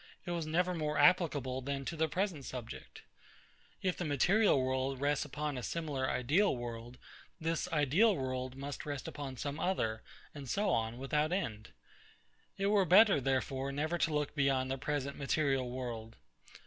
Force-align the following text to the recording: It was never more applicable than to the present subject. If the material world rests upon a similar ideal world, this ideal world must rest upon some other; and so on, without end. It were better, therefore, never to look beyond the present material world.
It 0.25 0.31
was 0.31 0.47
never 0.47 0.73
more 0.73 0.97
applicable 0.97 1.61
than 1.61 1.85
to 1.85 1.95
the 1.95 2.07
present 2.07 2.43
subject. 2.43 3.03
If 3.83 3.97
the 3.97 4.03
material 4.03 4.59
world 4.59 4.99
rests 4.99 5.25
upon 5.25 5.59
a 5.59 5.61
similar 5.61 6.09
ideal 6.09 6.57
world, 6.57 6.97
this 7.39 7.67
ideal 7.71 8.15
world 8.15 8.55
must 8.55 8.83
rest 8.83 9.07
upon 9.07 9.37
some 9.37 9.59
other; 9.59 10.01
and 10.33 10.49
so 10.49 10.71
on, 10.71 10.97
without 10.97 11.31
end. 11.31 11.69
It 12.57 12.65
were 12.65 12.83
better, 12.83 13.21
therefore, 13.21 13.71
never 13.71 13.99
to 13.99 14.11
look 14.11 14.33
beyond 14.33 14.71
the 14.71 14.79
present 14.79 15.17
material 15.19 15.69
world. 15.69 16.15